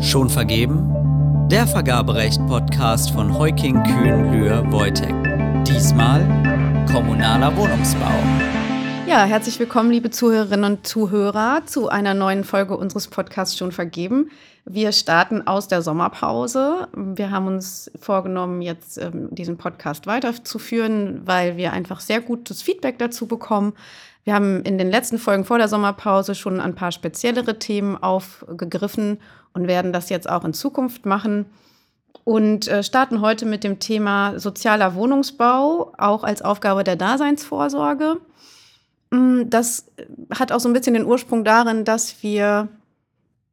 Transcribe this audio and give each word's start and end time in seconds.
Schon 0.00 0.28
vergeben? 0.28 1.48
Der 1.50 1.66
Vergaberecht-Podcast 1.66 3.12
von 3.12 3.38
Heuking 3.38 3.82
Kühn 3.82 4.32
Lühr 4.32 4.70
Wojtek. 4.70 5.14
Diesmal 5.64 6.20
kommunaler 6.92 7.56
Wohnungsbau. 7.56 8.12
Ja, 9.06 9.24
herzlich 9.24 9.58
willkommen, 9.58 9.90
liebe 9.90 10.10
Zuhörerinnen 10.10 10.72
und 10.72 10.86
Zuhörer, 10.86 11.62
zu 11.66 11.88
einer 11.88 12.14
neuen 12.14 12.44
Folge 12.44 12.76
unseres 12.76 13.08
Podcasts 13.08 13.56
Schon 13.56 13.72
vergeben. 13.72 14.30
Wir 14.64 14.92
starten 14.92 15.46
aus 15.46 15.66
der 15.66 15.82
Sommerpause. 15.82 16.88
Wir 16.94 17.30
haben 17.30 17.46
uns 17.46 17.90
vorgenommen, 18.00 18.62
jetzt 18.62 18.96
ähm, 18.98 19.28
diesen 19.30 19.56
Podcast 19.56 20.06
weiterzuführen, 20.06 21.22
weil 21.24 21.56
wir 21.56 21.72
einfach 21.72 22.00
sehr 22.00 22.20
gutes 22.20 22.62
Feedback 22.62 22.98
dazu 22.98 23.26
bekommen. 23.26 23.74
Wir 24.24 24.34
haben 24.34 24.62
in 24.62 24.78
den 24.78 24.90
letzten 24.90 25.18
Folgen 25.18 25.44
vor 25.44 25.58
der 25.58 25.68
Sommerpause 25.68 26.34
schon 26.34 26.60
ein 26.60 26.74
paar 26.74 26.92
speziellere 26.92 27.58
Themen 27.58 27.96
aufgegriffen 27.96 29.18
und 29.52 29.66
werden 29.66 29.92
das 29.92 30.10
jetzt 30.10 30.28
auch 30.28 30.44
in 30.44 30.54
Zukunft 30.54 31.06
machen. 31.06 31.46
Und 32.24 32.68
äh, 32.68 32.84
starten 32.84 33.20
heute 33.20 33.46
mit 33.46 33.64
dem 33.64 33.80
Thema 33.80 34.38
sozialer 34.38 34.94
Wohnungsbau, 34.94 35.92
auch 35.98 36.22
als 36.22 36.42
Aufgabe 36.42 36.84
der 36.84 36.94
Daseinsvorsorge. 36.94 38.18
Mm, 39.10 39.42
das 39.46 39.86
hat 40.32 40.52
auch 40.52 40.60
so 40.60 40.68
ein 40.68 40.72
bisschen 40.72 40.94
den 40.94 41.06
Ursprung 41.06 41.42
darin, 41.42 41.84
dass 41.84 42.22
wir 42.22 42.68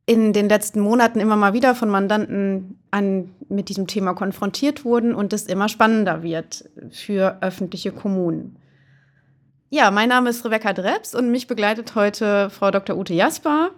in 0.06 0.34
den 0.34 0.50
letzten 0.50 0.82
Monaten 0.82 1.20
immer 1.20 1.36
mal 1.36 1.54
wieder 1.54 1.74
von 1.74 1.90
Mandanten 1.90 2.80
an, 2.92 3.32
mit 3.48 3.70
diesem 3.70 3.88
Thema 3.88 4.14
konfrontiert 4.14 4.86
wurden 4.86 5.16
und 5.16 5.34
es 5.34 5.48
immer 5.48 5.70
spannender 5.70 6.22
wird 6.22 6.66
für 6.92 7.38
öffentliche 7.42 7.92
Kommunen. 7.92 8.56
Ja, 9.72 9.92
mein 9.92 10.10
Name 10.10 10.32
ist 10.32 10.44
Rebecca 10.44 10.74
Drebs 10.74 11.14
und 11.14 11.30
mich 11.30 11.46
begleitet 11.46 11.94
heute 11.94 12.50
Frau 12.50 12.72
Dr. 12.72 12.98
Ute 12.98 13.14
Jasper. 13.14 13.70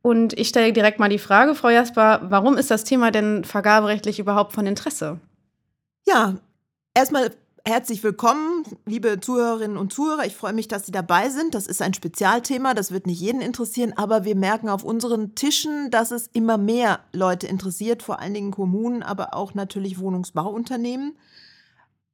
Und 0.00 0.32
ich 0.38 0.48
stelle 0.48 0.72
direkt 0.72 0.98
mal 1.00 1.10
die 1.10 1.18
Frage, 1.18 1.54
Frau 1.54 1.68
Jasper, 1.68 2.22
warum 2.30 2.56
ist 2.56 2.70
das 2.70 2.84
Thema 2.84 3.10
denn 3.10 3.44
vergaberechtlich 3.44 4.18
überhaupt 4.18 4.54
von 4.54 4.66
Interesse? 4.66 5.20
Ja, 6.06 6.36
erstmal 6.94 7.30
herzlich 7.62 8.02
willkommen, 8.02 8.64
liebe 8.86 9.20
Zuhörerinnen 9.20 9.76
und 9.76 9.92
Zuhörer. 9.92 10.24
Ich 10.24 10.34
freue 10.34 10.54
mich, 10.54 10.66
dass 10.66 10.86
Sie 10.86 10.92
dabei 10.92 11.28
sind. 11.28 11.54
Das 11.54 11.66
ist 11.66 11.82
ein 11.82 11.92
Spezialthema, 11.92 12.72
das 12.72 12.90
wird 12.90 13.06
nicht 13.06 13.20
jeden 13.20 13.42
interessieren, 13.42 13.92
aber 13.96 14.24
wir 14.24 14.34
merken 14.34 14.70
auf 14.70 14.82
unseren 14.82 15.34
Tischen, 15.34 15.90
dass 15.90 16.10
es 16.10 16.28
immer 16.28 16.56
mehr 16.56 17.00
Leute 17.12 17.48
interessiert, 17.48 18.02
vor 18.02 18.20
allen 18.20 18.32
Dingen 18.32 18.50
Kommunen, 18.50 19.02
aber 19.02 19.34
auch 19.34 19.52
natürlich 19.52 19.98
Wohnungsbauunternehmen. 19.98 21.18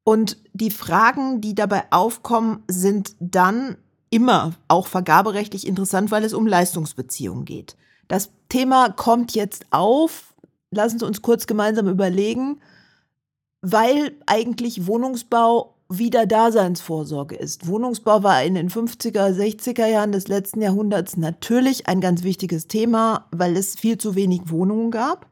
Und 0.05 0.36
die 0.52 0.70
Fragen, 0.70 1.41
die 1.41 1.55
dabei 1.55 1.84
aufkommen, 1.91 2.62
sind 2.69 3.16
dann 3.19 3.77
immer 4.11 4.52
auch 4.69 4.86
vergaberechtlich 4.86 5.66
interessant, 5.66 6.11
weil 6.11 6.24
es 6.24 6.34
um 6.34 6.46
Leistungsbeziehungen 6.46 7.44
geht. 7.44 7.77
Das 8.06 8.30
Thema 8.48 8.91
kommt 8.91 9.34
jetzt 9.34 9.66
auf. 9.70 10.34
Lassen 10.70 10.98
Sie 10.98 11.06
uns 11.06 11.22
kurz 11.22 11.46
gemeinsam 11.46 11.88
überlegen, 11.88 12.61
weil 13.62 14.12
eigentlich 14.27 14.86
Wohnungsbau 14.86 15.74
wieder 15.88 16.27
Daseinsvorsorge 16.27 17.34
ist. 17.34 17.66
Wohnungsbau 17.66 18.22
war 18.22 18.42
in 18.42 18.55
den 18.55 18.70
50er, 18.70 19.34
60er 19.34 19.86
Jahren 19.86 20.12
des 20.12 20.28
letzten 20.28 20.62
Jahrhunderts 20.62 21.16
natürlich 21.16 21.86
ein 21.89 22.00
ganz 22.00 22.22
wichtiges 22.22 22.68
Thema, 22.68 23.27
weil 23.30 23.56
es 23.56 23.74
viel 23.74 23.98
zu 23.98 24.14
wenig 24.14 24.42
Wohnungen 24.50 24.91
gab. 24.91 25.27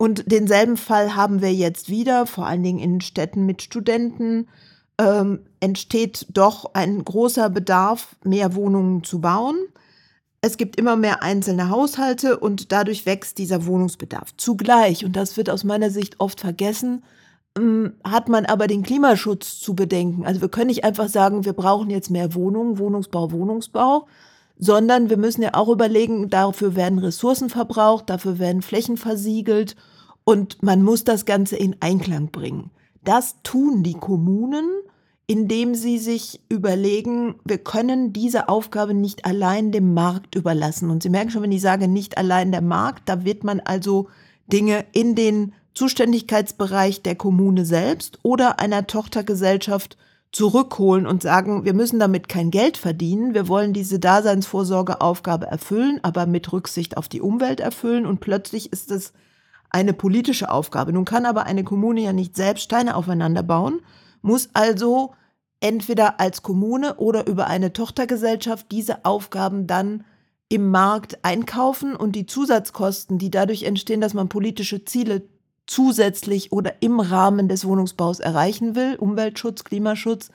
Und 0.00 0.32
denselben 0.32 0.78
Fall 0.78 1.14
haben 1.14 1.42
wir 1.42 1.52
jetzt 1.52 1.90
wieder, 1.90 2.24
vor 2.24 2.46
allen 2.46 2.62
Dingen 2.62 2.78
in 2.78 3.02
Städten 3.02 3.44
mit 3.44 3.60
Studenten, 3.60 4.48
ähm, 4.96 5.40
entsteht 5.60 6.26
doch 6.30 6.70
ein 6.72 7.04
großer 7.04 7.50
Bedarf, 7.50 8.16
mehr 8.24 8.54
Wohnungen 8.54 9.04
zu 9.04 9.20
bauen. 9.20 9.58
Es 10.40 10.56
gibt 10.56 10.76
immer 10.76 10.96
mehr 10.96 11.22
einzelne 11.22 11.68
Haushalte 11.68 12.38
und 12.38 12.72
dadurch 12.72 13.04
wächst 13.04 13.36
dieser 13.36 13.66
Wohnungsbedarf. 13.66 14.34
Zugleich, 14.38 15.04
und 15.04 15.16
das 15.16 15.36
wird 15.36 15.50
aus 15.50 15.64
meiner 15.64 15.90
Sicht 15.90 16.18
oft 16.18 16.40
vergessen, 16.40 17.04
ähm, 17.58 17.92
hat 18.02 18.30
man 18.30 18.46
aber 18.46 18.68
den 18.68 18.82
Klimaschutz 18.82 19.60
zu 19.60 19.74
bedenken. 19.74 20.24
Also 20.24 20.40
wir 20.40 20.48
können 20.48 20.68
nicht 20.68 20.82
einfach 20.82 21.10
sagen, 21.10 21.44
wir 21.44 21.52
brauchen 21.52 21.90
jetzt 21.90 22.08
mehr 22.08 22.34
Wohnungen, 22.34 22.78
Wohnungsbau, 22.78 23.32
Wohnungsbau, 23.32 24.06
sondern 24.60 25.08
wir 25.08 25.16
müssen 25.16 25.42
ja 25.42 25.54
auch 25.54 25.68
überlegen, 25.68 26.28
dafür 26.28 26.76
werden 26.76 26.98
Ressourcen 26.98 27.48
verbraucht, 27.48 28.10
dafür 28.10 28.38
werden 28.38 28.60
Flächen 28.60 28.98
versiegelt 28.98 29.74
und 30.22 30.62
man 30.62 30.82
muss 30.82 31.02
das 31.02 31.24
Ganze 31.24 31.56
in 31.56 31.76
Einklang 31.80 32.30
bringen. 32.30 32.70
Das 33.02 33.36
tun 33.42 33.82
die 33.82 33.94
Kommunen, 33.94 34.68
indem 35.26 35.74
sie 35.74 35.98
sich 35.98 36.40
überlegen, 36.50 37.36
wir 37.44 37.56
können 37.58 38.12
diese 38.12 38.50
Aufgabe 38.50 38.92
nicht 38.92 39.24
allein 39.24 39.72
dem 39.72 39.94
Markt 39.94 40.34
überlassen. 40.34 40.90
Und 40.90 41.02
Sie 41.02 41.08
merken 41.08 41.30
schon, 41.30 41.42
wenn 41.42 41.52
ich 41.52 41.62
sage 41.62 41.88
nicht 41.88 42.18
allein 42.18 42.52
der 42.52 42.60
Markt, 42.60 43.08
da 43.08 43.24
wird 43.24 43.44
man 43.44 43.60
also 43.60 44.08
Dinge 44.52 44.84
in 44.92 45.14
den 45.14 45.54
Zuständigkeitsbereich 45.72 47.02
der 47.02 47.14
Kommune 47.14 47.64
selbst 47.64 48.18
oder 48.22 48.58
einer 48.60 48.86
Tochtergesellschaft 48.86 49.96
zurückholen 50.32 51.06
und 51.06 51.22
sagen, 51.22 51.64
wir 51.64 51.74
müssen 51.74 51.98
damit 51.98 52.28
kein 52.28 52.50
Geld 52.50 52.76
verdienen, 52.76 53.34
wir 53.34 53.48
wollen 53.48 53.72
diese 53.72 53.98
Daseinsvorsorgeaufgabe 53.98 55.46
erfüllen, 55.46 55.98
aber 56.02 56.26
mit 56.26 56.52
Rücksicht 56.52 56.96
auf 56.96 57.08
die 57.08 57.20
Umwelt 57.20 57.58
erfüllen. 57.60 58.06
Und 58.06 58.20
plötzlich 58.20 58.72
ist 58.72 58.90
es 58.90 59.12
eine 59.70 59.92
politische 59.92 60.50
Aufgabe. 60.50 60.92
Nun 60.92 61.04
kann 61.04 61.26
aber 61.26 61.46
eine 61.46 61.64
Kommune 61.64 62.02
ja 62.02 62.12
nicht 62.12 62.36
selbst 62.36 62.62
Steine 62.62 62.94
aufeinander 62.94 63.42
bauen, 63.42 63.80
muss 64.22 64.50
also 64.52 65.14
entweder 65.60 66.20
als 66.20 66.42
Kommune 66.42 66.96
oder 66.96 67.26
über 67.26 67.46
eine 67.46 67.72
Tochtergesellschaft 67.72 68.66
diese 68.70 69.04
Aufgaben 69.04 69.66
dann 69.66 70.04
im 70.48 70.70
Markt 70.70 71.24
einkaufen. 71.24 71.96
Und 71.96 72.12
die 72.16 72.26
Zusatzkosten, 72.26 73.18
die 73.18 73.30
dadurch 73.30 73.64
entstehen, 73.64 74.00
dass 74.00 74.14
man 74.14 74.28
politische 74.28 74.84
Ziele 74.84 75.22
zusätzlich 75.70 76.50
oder 76.50 76.82
im 76.82 76.98
Rahmen 76.98 77.48
des 77.48 77.64
Wohnungsbaus 77.64 78.18
erreichen 78.18 78.74
will, 78.74 78.96
Umweltschutz, 78.96 79.62
Klimaschutz, 79.62 80.30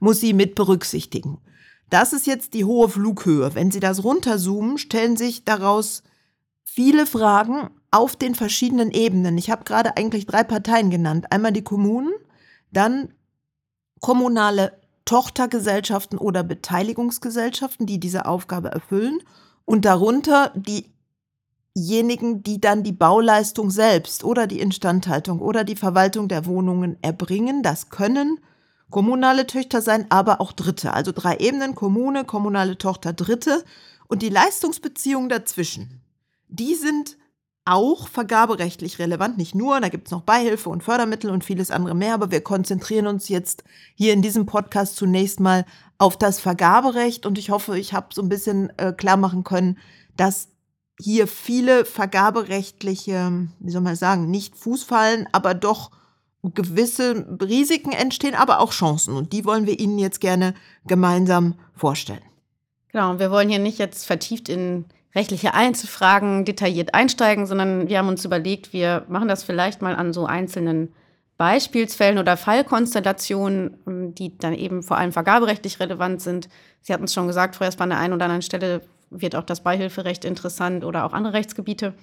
muss 0.00 0.18
sie 0.18 0.32
mit 0.32 0.56
berücksichtigen. 0.56 1.38
Das 1.90 2.12
ist 2.12 2.26
jetzt 2.26 2.54
die 2.54 2.64
hohe 2.64 2.88
Flughöhe. 2.88 3.54
Wenn 3.54 3.70
Sie 3.70 3.78
das 3.78 4.02
runterzoomen, 4.02 4.78
stellen 4.78 5.16
sich 5.16 5.44
daraus 5.44 6.02
viele 6.64 7.06
Fragen 7.06 7.70
auf 7.92 8.16
den 8.16 8.34
verschiedenen 8.34 8.90
Ebenen. 8.90 9.38
Ich 9.38 9.50
habe 9.50 9.62
gerade 9.62 9.96
eigentlich 9.96 10.26
drei 10.26 10.42
Parteien 10.42 10.90
genannt. 10.90 11.26
Einmal 11.30 11.52
die 11.52 11.64
Kommunen, 11.64 12.12
dann 12.72 13.12
kommunale 14.00 14.72
Tochtergesellschaften 15.04 16.18
oder 16.18 16.42
Beteiligungsgesellschaften, 16.42 17.86
die 17.86 18.00
diese 18.00 18.26
Aufgabe 18.26 18.70
erfüllen 18.70 19.20
und 19.64 19.84
darunter 19.84 20.52
die 20.56 20.86
diejenigen, 21.76 22.42
die 22.42 22.60
dann 22.60 22.82
die 22.82 22.92
Bauleistung 22.92 23.70
selbst 23.70 24.24
oder 24.24 24.46
die 24.46 24.60
Instandhaltung 24.60 25.40
oder 25.40 25.64
die 25.64 25.76
Verwaltung 25.76 26.28
der 26.28 26.46
Wohnungen 26.46 26.96
erbringen. 27.02 27.62
Das 27.62 27.90
können 27.90 28.40
kommunale 28.90 29.46
Töchter 29.46 29.80
sein, 29.80 30.06
aber 30.08 30.40
auch 30.40 30.52
Dritte. 30.52 30.92
Also 30.92 31.12
drei 31.12 31.36
Ebenen, 31.36 31.74
Kommune, 31.74 32.24
kommunale 32.24 32.76
Tochter, 32.76 33.12
Dritte. 33.12 33.64
Und 34.08 34.22
die 34.22 34.28
Leistungsbeziehungen 34.28 35.28
dazwischen, 35.28 36.02
die 36.48 36.74
sind 36.74 37.16
auch 37.64 38.08
vergaberechtlich 38.08 38.98
relevant, 38.98 39.38
nicht 39.38 39.54
nur, 39.54 39.80
da 39.80 39.88
gibt 39.88 40.08
es 40.08 40.10
noch 40.10 40.22
Beihilfe 40.22 40.70
und 40.70 40.82
Fördermittel 40.82 41.30
und 41.30 41.44
vieles 41.44 41.70
andere 41.70 41.94
mehr, 41.94 42.14
aber 42.14 42.32
wir 42.32 42.40
konzentrieren 42.40 43.06
uns 43.06 43.28
jetzt 43.28 43.62
hier 43.94 44.12
in 44.12 44.22
diesem 44.22 44.46
Podcast 44.46 44.96
zunächst 44.96 45.38
mal 45.38 45.64
auf 45.98 46.16
das 46.16 46.40
Vergaberecht 46.40 47.26
und 47.26 47.38
ich 47.38 47.50
hoffe, 47.50 47.78
ich 47.78 47.92
habe 47.92 48.08
so 48.12 48.22
ein 48.22 48.28
bisschen 48.28 48.76
äh, 48.78 48.92
klar 48.92 49.16
machen 49.16 49.44
können, 49.44 49.78
dass 50.16 50.48
hier 51.00 51.26
viele 51.26 51.84
vergaberechtliche, 51.84 53.48
wie 53.58 53.70
soll 53.70 53.80
man 53.80 53.96
sagen, 53.96 54.30
nicht 54.30 54.56
Fußfallen, 54.56 55.28
aber 55.32 55.54
doch 55.54 55.90
gewisse 56.42 57.26
Risiken 57.40 57.92
entstehen, 57.92 58.34
aber 58.34 58.60
auch 58.60 58.72
Chancen. 58.72 59.14
Und 59.16 59.32
die 59.32 59.44
wollen 59.44 59.66
wir 59.66 59.78
Ihnen 59.78 59.98
jetzt 59.98 60.20
gerne 60.20 60.54
gemeinsam 60.86 61.54
vorstellen. 61.74 62.22
Genau, 62.92 63.18
wir 63.18 63.30
wollen 63.30 63.48
hier 63.48 63.58
nicht 63.58 63.78
jetzt 63.78 64.06
vertieft 64.06 64.48
in 64.48 64.86
rechtliche 65.14 65.54
Einzelfragen 65.54 66.44
detailliert 66.44 66.94
einsteigen, 66.94 67.46
sondern 67.46 67.88
wir 67.88 67.98
haben 67.98 68.08
uns 68.08 68.24
überlegt, 68.24 68.72
wir 68.72 69.04
machen 69.08 69.28
das 69.28 69.42
vielleicht 69.42 69.82
mal 69.82 69.94
an 69.94 70.12
so 70.12 70.26
einzelnen 70.26 70.92
Beispielsfällen 71.36 72.18
oder 72.18 72.36
Fallkonstellationen, 72.36 73.78
ähm, 73.86 74.14
die 74.14 74.36
dann 74.36 74.52
eben 74.52 74.82
vor 74.82 74.98
allem 74.98 75.12
vergaberechtlich 75.12 75.80
relevant 75.80 76.20
sind. 76.20 76.48
Sie 76.82 76.92
hatten 76.92 77.04
es 77.04 77.14
schon 77.14 77.26
gesagt, 77.26 77.56
vorher 77.56 77.74
bei 77.76 77.86
der 77.86 77.98
einen 77.98 78.12
oder 78.12 78.26
anderen 78.26 78.42
Stelle 78.42 78.82
wird 79.10 79.36
auch 79.36 79.44
das 79.44 79.62
Beihilferecht 79.62 80.24
interessant 80.24 80.84
oder 80.84 81.04
auch 81.04 81.12
andere 81.12 81.34
Rechtsgebiete. 81.34 81.94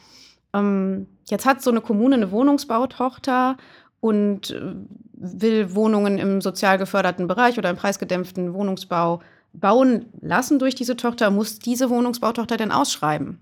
Ähm, 0.54 1.08
jetzt 1.26 1.46
hat 1.46 1.62
so 1.62 1.72
eine 1.72 1.82
Kommune 1.82 2.16
eine 2.16 2.32
Wohnungsbautochter 2.32 3.58
und 4.00 4.52
äh, 4.52 4.76
will 5.14 5.74
Wohnungen 5.74 6.18
im 6.18 6.42
sozial 6.42 6.78
geförderten 6.78 7.28
Bereich 7.28 7.58
oder 7.58 7.70
im 7.70 7.76
preisgedämpften 7.76 8.54
Wohnungsbau 8.54 9.22
bauen 9.54 10.08
lassen 10.22 10.60
durch 10.60 10.76
diese 10.76 10.96
Tochter. 10.96 11.32
Muss 11.32 11.60
diese 11.60 11.90
Wohnungsbautochter 11.90 12.58
denn 12.58 12.72
ausschreiben? 12.72 13.40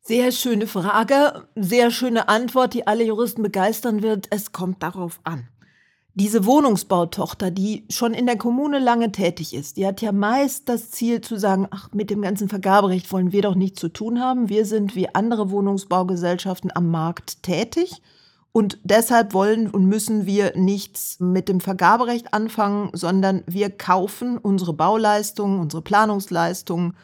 Sehr 0.00 0.32
schöne 0.32 0.66
Frage, 0.66 1.46
sehr 1.54 1.90
schöne 1.90 2.28
Antwort, 2.28 2.74
die 2.74 2.86
alle 2.86 3.04
Juristen 3.04 3.42
begeistern 3.42 4.02
wird. 4.02 4.26
Es 4.30 4.52
kommt 4.52 4.82
darauf 4.82 5.20
an. 5.24 5.48
Diese 6.14 6.46
Wohnungsbautochter, 6.46 7.50
die 7.50 7.84
schon 7.90 8.14
in 8.14 8.26
der 8.26 8.38
Kommune 8.38 8.78
lange 8.78 9.10
tätig 9.10 9.52
ist, 9.52 9.76
die 9.76 9.86
hat 9.86 10.00
ja 10.00 10.12
meist 10.12 10.68
das 10.68 10.92
Ziel 10.92 11.20
zu 11.20 11.36
sagen, 11.36 11.66
ach, 11.70 11.90
mit 11.92 12.08
dem 12.08 12.22
ganzen 12.22 12.48
Vergaberecht 12.48 13.10
wollen 13.10 13.32
wir 13.32 13.42
doch 13.42 13.56
nichts 13.56 13.80
zu 13.80 13.88
tun 13.88 14.20
haben. 14.20 14.48
Wir 14.48 14.64
sind 14.64 14.94
wie 14.94 15.12
andere 15.12 15.50
Wohnungsbaugesellschaften 15.50 16.70
am 16.74 16.90
Markt 16.90 17.42
tätig. 17.42 18.00
Und 18.52 18.78
deshalb 18.84 19.34
wollen 19.34 19.68
und 19.68 19.86
müssen 19.86 20.26
wir 20.26 20.56
nichts 20.56 21.18
mit 21.18 21.48
dem 21.48 21.60
Vergaberecht 21.60 22.32
anfangen, 22.32 22.90
sondern 22.92 23.42
wir 23.48 23.68
kaufen 23.68 24.38
unsere 24.38 24.72
Bauleistungen, 24.72 25.58
unsere 25.58 25.82
Planungsleistungen 25.82 26.96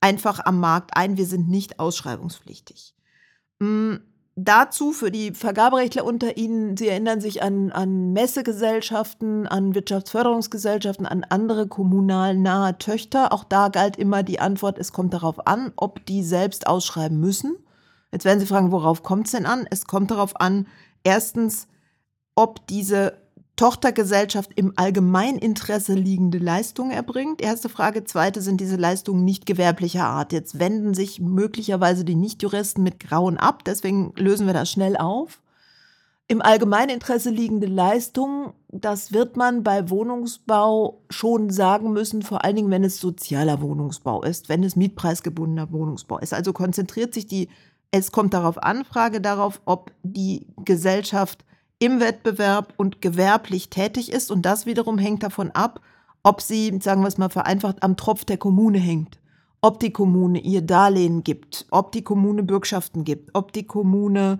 einfach 0.00 0.38
am 0.44 0.60
Markt 0.60 0.96
ein. 0.96 1.16
Wir 1.16 1.26
sind 1.26 1.48
nicht 1.48 1.80
ausschreibungspflichtig. 1.80 2.94
Hm, 3.58 3.98
dazu 4.36 4.92
für 4.92 5.10
die 5.10 5.32
Vergaberechtler 5.32 6.04
unter 6.04 6.36
Ihnen, 6.36 6.76
Sie 6.76 6.88
erinnern 6.88 7.20
sich 7.20 7.42
an, 7.42 7.70
an 7.70 8.12
Messegesellschaften, 8.12 9.46
an 9.46 9.74
Wirtschaftsförderungsgesellschaften, 9.74 11.06
an 11.06 11.24
andere 11.28 11.68
kommunal 11.68 12.36
nahe 12.36 12.78
Töchter. 12.78 13.32
Auch 13.32 13.44
da 13.44 13.68
galt 13.68 13.96
immer 13.96 14.22
die 14.22 14.40
Antwort, 14.40 14.78
es 14.78 14.92
kommt 14.92 15.14
darauf 15.14 15.46
an, 15.46 15.72
ob 15.76 16.04
die 16.06 16.22
selbst 16.22 16.66
ausschreiben 16.66 17.20
müssen. 17.20 17.56
Jetzt 18.10 18.24
werden 18.24 18.40
Sie 18.40 18.46
fragen, 18.46 18.72
worauf 18.72 19.02
kommt 19.02 19.26
es 19.26 19.32
denn 19.32 19.46
an? 19.46 19.66
Es 19.70 19.86
kommt 19.86 20.10
darauf 20.10 20.40
an, 20.40 20.66
erstens, 21.04 21.66
ob 22.34 22.66
diese 22.66 23.21
Tochtergesellschaft 23.56 24.50
im 24.56 24.72
Allgemeininteresse 24.76 25.94
liegende 25.94 26.38
Leistungen 26.38 26.90
erbringt? 26.90 27.42
Erste 27.42 27.68
Frage. 27.68 28.04
Zweite, 28.04 28.40
sind 28.40 28.60
diese 28.60 28.76
Leistungen 28.76 29.24
nicht 29.24 29.46
gewerblicher 29.46 30.04
Art? 30.04 30.32
Jetzt 30.32 30.58
wenden 30.58 30.94
sich 30.94 31.20
möglicherweise 31.20 32.04
die 32.04 32.14
Nichtjuristen 32.14 32.82
mit 32.82 32.98
Grauen 32.98 33.36
ab, 33.36 33.64
deswegen 33.64 34.12
lösen 34.16 34.46
wir 34.46 34.54
das 34.54 34.70
schnell 34.70 34.96
auf. 34.96 35.40
Im 36.28 36.40
Allgemeininteresse 36.40 37.28
liegende 37.28 37.66
Leistungen, 37.66 38.54
das 38.68 39.12
wird 39.12 39.36
man 39.36 39.62
bei 39.62 39.90
Wohnungsbau 39.90 41.02
schon 41.10 41.50
sagen 41.50 41.92
müssen, 41.92 42.22
vor 42.22 42.42
allen 42.42 42.56
Dingen, 42.56 42.70
wenn 42.70 42.84
es 42.84 43.00
sozialer 43.00 43.60
Wohnungsbau 43.60 44.22
ist, 44.22 44.48
wenn 44.48 44.64
es 44.64 44.76
mietpreisgebundener 44.76 45.70
Wohnungsbau 45.72 46.18
ist. 46.20 46.32
Also 46.32 46.54
konzentriert 46.54 47.12
sich 47.12 47.26
die, 47.26 47.50
es 47.90 48.12
kommt 48.12 48.32
darauf 48.32 48.62
an, 48.62 48.86
Frage 48.86 49.20
darauf, 49.20 49.60
ob 49.66 49.92
die 50.02 50.46
Gesellschaft 50.64 51.44
im 51.82 51.98
Wettbewerb 51.98 52.74
und 52.76 53.00
gewerblich 53.00 53.68
tätig 53.68 54.12
ist. 54.12 54.30
Und 54.30 54.42
das 54.42 54.66
wiederum 54.66 54.98
hängt 54.98 55.24
davon 55.24 55.50
ab, 55.50 55.80
ob 56.22 56.40
sie, 56.40 56.78
sagen 56.80 57.02
wir 57.02 57.08
es 57.08 57.18
mal 57.18 57.28
vereinfacht, 57.28 57.82
am 57.82 57.96
Tropf 57.96 58.24
der 58.24 58.36
Kommune 58.36 58.78
hängt. 58.78 59.18
Ob 59.60 59.80
die 59.80 59.92
Kommune 59.92 60.38
ihr 60.38 60.62
Darlehen 60.62 61.24
gibt, 61.24 61.66
ob 61.72 61.90
die 61.90 62.02
Kommune 62.02 62.44
Bürgschaften 62.44 63.02
gibt, 63.02 63.30
ob 63.34 63.52
die 63.52 63.66
Kommune 63.66 64.38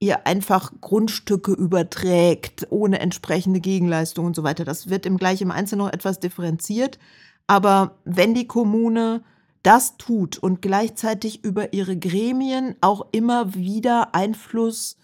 ihr 0.00 0.26
einfach 0.26 0.72
Grundstücke 0.80 1.52
überträgt, 1.52 2.66
ohne 2.70 2.98
entsprechende 2.98 3.60
Gegenleistung 3.60 4.26
und 4.26 4.34
so 4.34 4.42
weiter. 4.42 4.64
Das 4.64 4.90
wird 4.90 5.06
im 5.06 5.16
gleich 5.16 5.40
im 5.42 5.52
Einzelnen 5.52 5.86
noch 5.86 5.92
etwas 5.92 6.18
differenziert. 6.18 6.98
Aber 7.46 7.98
wenn 8.04 8.34
die 8.34 8.48
Kommune 8.48 9.22
das 9.62 9.96
tut 9.96 10.38
und 10.38 10.60
gleichzeitig 10.60 11.44
über 11.44 11.72
ihre 11.72 11.96
Gremien 11.96 12.74
auch 12.80 13.06
immer 13.12 13.54
wieder 13.54 14.12
Einfluss 14.12 14.96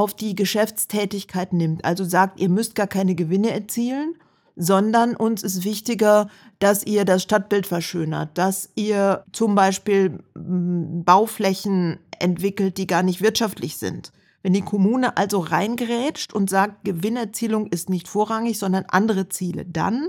auf 0.00 0.14
die 0.14 0.34
Geschäftstätigkeit 0.34 1.52
nimmt. 1.52 1.84
Also 1.84 2.04
sagt, 2.04 2.40
ihr 2.40 2.48
müsst 2.48 2.74
gar 2.74 2.86
keine 2.86 3.14
Gewinne 3.14 3.50
erzielen, 3.50 4.14
sondern 4.56 5.14
uns 5.14 5.42
ist 5.42 5.62
wichtiger, 5.62 6.28
dass 6.58 6.84
ihr 6.84 7.04
das 7.04 7.22
Stadtbild 7.22 7.66
verschönert, 7.66 8.36
dass 8.38 8.70
ihr 8.76 9.24
zum 9.32 9.54
Beispiel 9.54 10.18
hm, 10.34 11.04
Bauflächen 11.04 11.98
entwickelt, 12.18 12.78
die 12.78 12.86
gar 12.86 13.02
nicht 13.02 13.20
wirtschaftlich 13.20 13.76
sind. 13.76 14.10
Wenn 14.42 14.54
die 14.54 14.62
Kommune 14.62 15.18
also 15.18 15.38
reingerätscht 15.38 16.32
und 16.32 16.48
sagt, 16.48 16.82
Gewinnerzielung 16.84 17.66
ist 17.66 17.90
nicht 17.90 18.08
vorrangig, 18.08 18.58
sondern 18.58 18.86
andere 18.88 19.28
Ziele, 19.28 19.66
dann 19.66 20.08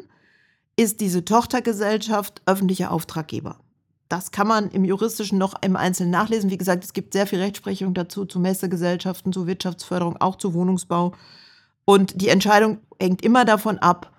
ist 0.77 1.01
diese 1.01 1.25
Tochtergesellschaft 1.25 2.41
öffentlicher 2.45 2.91
Auftraggeber. 2.91 3.59
Das 4.11 4.31
kann 4.31 4.45
man 4.45 4.69
im 4.71 4.83
Juristischen 4.83 5.37
noch 5.37 5.53
im 5.61 5.77
Einzelnen 5.77 6.11
nachlesen. 6.11 6.49
Wie 6.49 6.57
gesagt, 6.57 6.83
es 6.83 6.91
gibt 6.91 7.13
sehr 7.13 7.27
viel 7.27 7.39
Rechtsprechung 7.39 7.93
dazu, 7.93 8.25
zu 8.25 8.41
Messegesellschaften, 8.41 9.31
zu 9.31 9.47
Wirtschaftsförderung, 9.47 10.17
auch 10.17 10.35
zu 10.35 10.53
Wohnungsbau. 10.53 11.13
Und 11.85 12.19
die 12.19 12.27
Entscheidung 12.27 12.79
hängt 12.99 13.23
immer 13.23 13.45
davon 13.45 13.77
ab, 13.77 14.11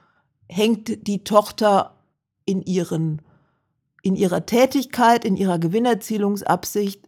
hängt 0.49 1.06
die 1.06 1.25
Tochter 1.25 1.99
in, 2.47 2.62
ihren, 2.62 3.21
in 4.00 4.17
ihrer 4.17 4.47
Tätigkeit, 4.47 5.27
in 5.27 5.37
ihrer 5.37 5.59
Gewinnerzielungsabsicht 5.59 7.06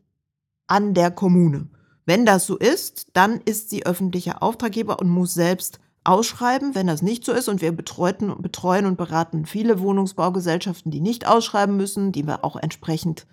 an 0.66 0.92
der 0.92 1.10
Kommune. 1.10 1.68
Wenn 2.04 2.26
das 2.26 2.46
so 2.46 2.58
ist, 2.58 3.06
dann 3.14 3.40
ist 3.46 3.70
sie 3.70 3.86
öffentlicher 3.86 4.42
Auftraggeber 4.42 4.98
und 4.98 5.08
muss 5.08 5.32
selbst 5.32 5.80
ausschreiben. 6.04 6.74
Wenn 6.74 6.86
das 6.86 7.02
nicht 7.02 7.24
so 7.24 7.32
ist 7.32 7.48
und 7.48 7.60
wir 7.60 7.72
betreuten, 7.72 8.34
betreuen 8.40 8.86
und 8.86 8.96
beraten 8.96 9.46
viele 9.46 9.80
Wohnungsbaugesellschaften, 9.80 10.90
die 10.90 11.00
nicht 11.00 11.26
ausschreiben 11.26 11.76
müssen, 11.76 12.12
die 12.12 12.26
wir 12.26 12.44
auch 12.44 12.56
entsprechend 12.56 13.26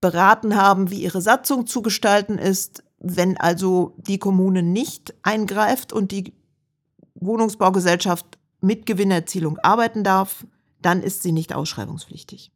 beraten 0.00 0.56
haben, 0.56 0.90
wie 0.90 1.02
ihre 1.02 1.20
Satzung 1.20 1.66
zu 1.66 1.82
gestalten 1.82 2.38
ist. 2.38 2.84
Wenn 3.00 3.36
also 3.36 3.94
die 3.96 4.18
Kommune 4.18 4.62
nicht 4.62 5.14
eingreift 5.22 5.92
und 5.92 6.10
die 6.10 6.34
Wohnungsbaugesellschaft 7.14 8.38
mit 8.60 8.86
Gewinnerzielung 8.86 9.58
arbeiten 9.58 10.02
darf, 10.02 10.46
dann 10.82 11.02
ist 11.02 11.22
sie 11.22 11.32
nicht 11.32 11.54
ausschreibungspflichtig. 11.54 12.52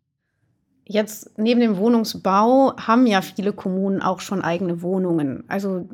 Jetzt 0.85 1.39
neben 1.39 1.61
dem 1.61 1.77
Wohnungsbau 1.77 2.77
haben 2.77 3.07
ja 3.07 3.23
viele 3.23 3.53
Kommunen 3.53 4.03
auch 4.03 4.21
schon 4.21 4.43
eigene 4.43 4.83
Wohnungen. 4.83 5.45
Also 5.49 5.89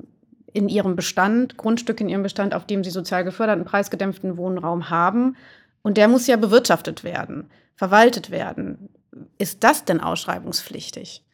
in 0.58 0.68
ihrem 0.68 0.96
Bestand, 0.96 1.56
Grundstücke 1.56 2.02
in 2.02 2.10
ihrem 2.10 2.24
Bestand, 2.24 2.52
auf 2.52 2.66
dem 2.66 2.82
sie 2.82 2.90
sozial 2.90 3.22
geförderten, 3.22 3.64
preisgedämpften 3.64 4.36
Wohnraum 4.36 4.90
haben. 4.90 5.36
Und 5.82 5.96
der 5.96 6.08
muss 6.08 6.26
ja 6.26 6.36
bewirtschaftet 6.36 7.04
werden, 7.04 7.48
verwaltet 7.76 8.32
werden. 8.32 8.88
Ist 9.38 9.62
das 9.62 9.84
denn 9.84 10.00
ausschreibungspflichtig? 10.00 11.24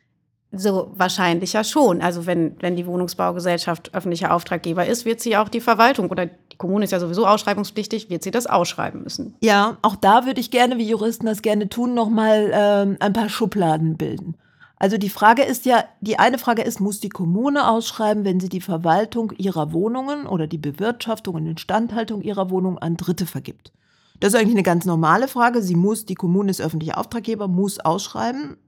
So 0.53 0.93
wahrscheinlich 0.94 1.55
ja 1.55 1.65
schon. 1.65 2.03
Also 2.03 2.26
wenn, 2.26 2.55
wenn 2.61 2.76
die 2.76 2.87
Wohnungsbaugesellschaft 2.87 3.94
öffentlicher 3.94 4.32
Auftraggeber 4.32 4.87
ist, 4.87 5.06
wird 5.06 5.21
sie 5.21 5.38
auch 5.38 5.49
die 5.49 5.62
Verwaltung 5.62 6.11
oder 6.11 6.26
die 6.26 6.56
Kommune 6.59 6.85
ist 6.85 6.91
ja 6.91 7.00
sowieso 7.00 7.26
ausschreibungspflichtig, 7.26 8.11
wird 8.11 8.23
sie 8.23 8.31
das 8.31 8.47
ausschreiben 8.47 9.03
müssen. 9.03 9.35
Ja, 9.41 9.79
auch 9.81 9.97
da 9.97 10.26
würde 10.26 10.41
ich 10.41 10.50
gerne, 10.50 10.76
wie 10.76 10.87
Juristen 10.87 11.26
das 11.26 11.41
gerne 11.41 11.71
tun, 11.71 11.94
nochmal 11.94 12.50
äh, 12.53 13.03
ein 13.03 13.12
paar 13.15 13.31
Schubladen 13.31 13.97
bilden. 13.97 14.37
Also 14.84 14.98
die 14.98 15.08
Frage 15.08 15.44
ist 15.44 15.64
ja, 15.64 15.86
die 16.02 16.19
eine 16.19 16.36
Frage 16.36 16.60
ist, 16.60 16.78
muss 16.78 17.00
die 17.00 17.08
Kommune 17.08 17.70
ausschreiben, 17.70 18.26
wenn 18.26 18.38
sie 18.38 18.50
die 18.50 18.60
Verwaltung 18.60 19.32
ihrer 19.38 19.72
Wohnungen 19.72 20.26
oder 20.26 20.46
die 20.46 20.58
Bewirtschaftung 20.58 21.36
und 21.36 21.46
Instandhaltung 21.46 22.20
ihrer 22.20 22.50
Wohnung 22.50 22.76
an 22.76 22.98
Dritte 22.98 23.25
vergibt? 23.25 23.72
Das 24.20 24.34
ist 24.34 24.38
eigentlich 24.38 24.56
eine 24.56 24.62
ganz 24.62 24.84
normale 24.84 25.26
Frage. 25.26 25.62
Sie 25.62 25.75
muss, 25.75 26.04
die 26.04 26.14
Kommune 26.14 26.50
ist 26.50 26.60
öffentlicher 26.60 26.98
Auftraggeber, 26.98 27.48
muss 27.48 27.81
ausschreiben. 27.81 28.58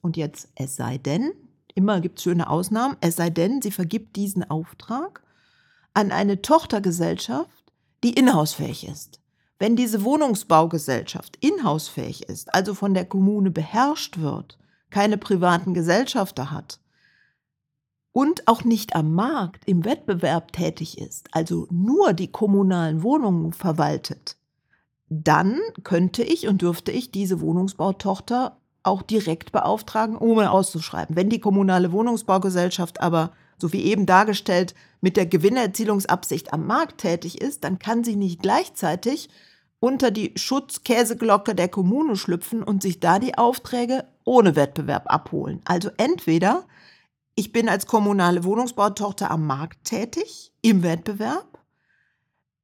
Und 0.00 0.16
jetzt, 0.16 0.46
es 0.54 0.76
sei 0.76 0.96
denn, 0.96 1.32
immer 1.74 2.00
gibt 2.00 2.20
es 2.20 2.22
schöne 2.22 2.48
Ausnahmen, 2.48 2.96
es 3.00 3.16
sei 3.16 3.30
denn, 3.30 3.60
sie 3.60 3.72
vergibt 3.72 4.14
diesen 4.14 4.48
Auftrag 4.48 5.24
an 5.92 6.12
eine 6.12 6.40
Tochtergesellschaft, 6.40 7.64
die 8.04 8.12
inhausfähig 8.12 8.86
ist. 8.86 9.18
Wenn 9.58 9.74
diese 9.74 10.04
Wohnungsbaugesellschaft 10.04 11.36
inhausfähig 11.40 12.28
ist, 12.28 12.54
also 12.54 12.74
von 12.74 12.94
der 12.94 13.06
Kommune 13.06 13.50
beherrscht 13.50 14.20
wird, 14.20 14.56
keine 14.94 15.18
privaten 15.18 15.74
Gesellschafter 15.74 16.52
hat 16.52 16.78
und 18.12 18.46
auch 18.46 18.62
nicht 18.62 18.94
am 18.94 19.12
Markt 19.12 19.66
im 19.66 19.84
Wettbewerb 19.84 20.52
tätig 20.52 20.98
ist, 20.98 21.26
also 21.32 21.66
nur 21.72 22.12
die 22.12 22.30
kommunalen 22.30 23.02
Wohnungen 23.02 23.52
verwaltet, 23.52 24.36
dann 25.08 25.58
könnte 25.82 26.22
ich 26.22 26.46
und 26.46 26.62
dürfte 26.62 26.92
ich 26.92 27.10
diese 27.10 27.40
Wohnungsbautochter 27.40 28.56
auch 28.84 29.02
direkt 29.02 29.50
beauftragen, 29.50 30.16
ohne 30.16 30.52
auszuschreiben. 30.52 31.16
Wenn 31.16 31.28
die 31.28 31.40
kommunale 31.40 31.90
Wohnungsbaugesellschaft 31.90 33.00
aber, 33.00 33.32
so 33.58 33.72
wie 33.72 33.82
eben 33.82 34.06
dargestellt, 34.06 34.76
mit 35.00 35.16
der 35.16 35.26
Gewinnerzielungsabsicht 35.26 36.52
am 36.52 36.68
Markt 36.68 36.98
tätig 36.98 37.40
ist, 37.40 37.64
dann 37.64 37.80
kann 37.80 38.04
sie 38.04 38.14
nicht 38.14 38.42
gleichzeitig 38.42 39.28
unter 39.80 40.12
die 40.12 40.34
Schutzkäseglocke 40.36 41.56
der 41.56 41.68
Kommune 41.68 42.14
schlüpfen 42.14 42.62
und 42.62 42.80
sich 42.80 43.00
da 43.00 43.18
die 43.18 43.36
Aufträge 43.36 44.04
ohne 44.24 44.56
Wettbewerb 44.56 45.12
abholen. 45.12 45.60
Also 45.64 45.90
entweder 45.96 46.64
ich 47.34 47.52
bin 47.52 47.68
als 47.68 47.86
kommunale 47.86 48.44
Wohnungsbautochter 48.44 49.30
am 49.30 49.46
Markt 49.46 49.84
tätig, 49.84 50.52
im 50.62 50.82
Wettbewerb, 50.82 51.58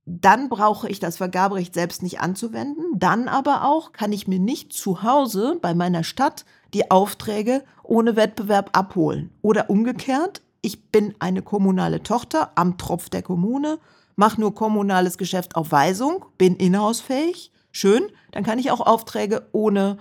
dann 0.07 0.49
brauche 0.49 0.89
ich 0.89 1.01
das 1.01 1.19
Vergaberecht 1.19 1.75
selbst 1.75 2.03
nicht 2.03 2.21
anzuwenden, 2.21 2.85
dann 2.95 3.29
aber 3.29 3.65
auch 3.65 3.93
kann 3.93 4.13
ich 4.13 4.27
mir 4.27 4.39
nicht 4.39 4.73
zu 4.73 5.03
Hause 5.03 5.59
bei 5.61 5.75
meiner 5.75 6.05
Stadt 6.05 6.45
die 6.73 6.91
Aufträge 6.91 7.65
ohne 7.83 8.17
Wettbewerb 8.17 8.71
abholen. 8.77 9.31
Oder 9.43 9.71
umgekehrt, 9.71 10.43
ich 10.63 10.91
bin 10.91 11.15
eine 11.19 11.43
kommunale 11.43 12.03
Tochter 12.03 12.53
am 12.55 12.79
Tropf 12.79 13.09
der 13.09 13.23
Kommune 13.23 13.79
mache 14.21 14.39
nur 14.39 14.55
kommunales 14.55 15.17
Geschäft 15.17 15.57
auf 15.57 15.73
Weisung, 15.73 16.27
bin 16.37 16.55
inhausfähig, 16.57 17.53
schön, 17.73 18.03
dann 18.33 18.45
kann 18.45 18.59
ich 18.59 18.71
auch 18.71 18.87
Aufträge 18.87 19.49
ohne 19.53 19.97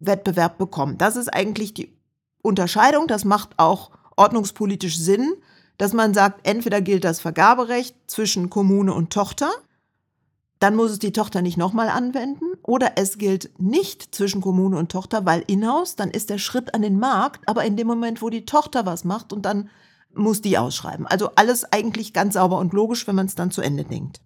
Wettbewerb 0.00 0.58
bekommen. 0.58 0.98
Das 0.98 1.16
ist 1.16 1.28
eigentlich 1.28 1.74
die 1.74 1.96
Unterscheidung, 2.42 3.06
das 3.06 3.24
macht 3.24 3.50
auch 3.58 3.90
ordnungspolitisch 4.16 4.98
Sinn, 4.98 5.34
dass 5.78 5.92
man 5.92 6.12
sagt, 6.14 6.46
entweder 6.46 6.80
gilt 6.80 7.04
das 7.04 7.20
Vergaberecht 7.20 7.94
zwischen 8.06 8.50
Kommune 8.50 8.92
und 8.92 9.12
Tochter 9.12 9.50
dann 10.60 10.76
muss 10.76 10.92
es 10.92 10.98
die 10.98 11.12
Tochter 11.12 11.42
nicht 11.42 11.56
nochmal 11.56 11.88
anwenden. 11.88 12.44
Oder 12.62 12.92
es 12.96 13.18
gilt 13.18 13.50
nicht 13.58 14.14
zwischen 14.14 14.42
Kommune 14.42 14.76
und 14.76 14.92
Tochter, 14.92 15.24
weil 15.24 15.42
Inhouse, 15.46 15.96
dann 15.96 16.10
ist 16.10 16.30
der 16.30 16.38
Schritt 16.38 16.74
an 16.74 16.82
den 16.82 16.98
Markt, 16.98 17.48
aber 17.48 17.64
in 17.64 17.76
dem 17.76 17.86
Moment, 17.86 18.22
wo 18.22 18.28
die 18.28 18.44
Tochter 18.44 18.86
was 18.86 19.04
macht 19.04 19.32
und 19.32 19.46
dann 19.46 19.70
muss 20.12 20.42
die 20.42 20.58
ausschreiben. 20.58 21.06
Also 21.06 21.30
alles 21.34 21.64
eigentlich 21.72 22.12
ganz 22.12 22.34
sauber 22.34 22.58
und 22.58 22.74
logisch, 22.74 23.06
wenn 23.08 23.14
man 23.14 23.26
es 23.26 23.34
dann 23.34 23.50
zu 23.50 23.62
Ende 23.62 23.84
denkt. 23.84 24.20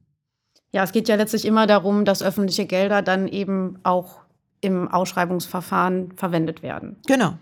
Ja, 0.72 0.82
es 0.82 0.90
geht 0.90 1.08
ja 1.08 1.14
letztlich 1.14 1.44
immer 1.44 1.68
darum, 1.68 2.04
dass 2.04 2.22
öffentliche 2.22 2.66
Gelder 2.66 3.00
dann 3.00 3.28
eben 3.28 3.78
auch 3.84 4.23
im 4.64 4.88
Ausschreibungsverfahren 4.88 6.12
verwendet 6.16 6.62
werden. 6.62 6.96
Genau. 7.06 7.34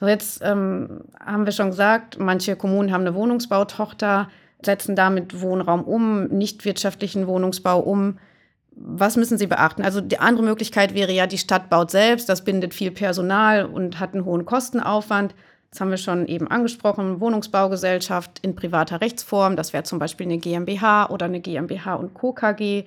So, 0.00 0.08
jetzt 0.08 0.40
ähm, 0.42 1.02
haben 1.24 1.44
wir 1.44 1.52
schon 1.52 1.70
gesagt, 1.70 2.18
manche 2.18 2.56
Kommunen 2.56 2.92
haben 2.92 3.02
eine 3.02 3.14
Wohnungsbautochter, 3.14 4.28
setzen 4.64 4.96
damit 4.96 5.40
Wohnraum 5.40 5.84
um, 5.84 6.24
nicht 6.24 6.64
wirtschaftlichen 6.64 7.28
Wohnungsbau 7.28 7.78
um. 7.78 8.18
Was 8.74 9.16
müssen 9.16 9.38
Sie 9.38 9.46
beachten? 9.46 9.84
Also 9.84 10.00
die 10.00 10.18
andere 10.18 10.44
Möglichkeit 10.44 10.94
wäre 10.94 11.12
ja, 11.12 11.28
die 11.28 11.38
Stadt 11.38 11.70
baut 11.70 11.90
selbst, 11.90 12.28
das 12.28 12.42
bindet 12.42 12.74
viel 12.74 12.90
Personal 12.90 13.64
und 13.64 14.00
hat 14.00 14.14
einen 14.14 14.24
hohen 14.24 14.44
Kostenaufwand. 14.44 15.34
Das 15.70 15.80
haben 15.80 15.90
wir 15.90 15.98
schon 15.98 16.26
eben 16.26 16.48
angesprochen, 16.48 17.20
Wohnungsbaugesellschaft 17.20 18.40
in 18.40 18.56
privater 18.56 19.00
Rechtsform, 19.00 19.56
das 19.56 19.72
wäre 19.72 19.84
zum 19.84 19.98
Beispiel 19.98 20.26
eine 20.26 20.38
GmbH 20.38 21.10
oder 21.10 21.26
eine 21.26 21.40
GmbH 21.40 21.94
und 21.94 22.12
Co. 22.12 22.32
KG. 22.32 22.86